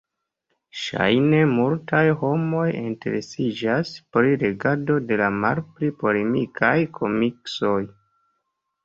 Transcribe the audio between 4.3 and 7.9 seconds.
legado de la malpli polemikaj komiksoj.